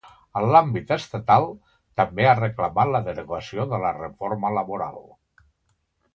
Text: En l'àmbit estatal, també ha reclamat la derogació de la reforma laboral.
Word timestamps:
En 0.39 0.45
l'àmbit 0.53 0.93
estatal, 0.95 1.45
també 2.01 2.25
ha 2.31 2.39
reclamat 2.39 2.91
la 2.95 3.03
derogació 3.11 3.67
de 3.75 3.81
la 3.85 3.93
reforma 4.01 4.53
laboral. 4.61 5.01